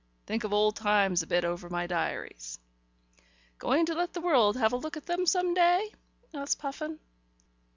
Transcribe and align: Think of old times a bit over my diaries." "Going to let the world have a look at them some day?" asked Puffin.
Think 0.25 0.43
of 0.43 0.51
old 0.51 0.77
times 0.77 1.21
a 1.21 1.27
bit 1.27 1.45
over 1.45 1.69
my 1.69 1.85
diaries." 1.85 2.57
"Going 3.59 3.85
to 3.85 3.93
let 3.93 4.13
the 4.13 4.21
world 4.21 4.57
have 4.57 4.73
a 4.73 4.77
look 4.77 4.97
at 4.97 5.05
them 5.05 5.27
some 5.27 5.53
day?" 5.53 5.91
asked 6.33 6.57
Puffin. 6.57 6.97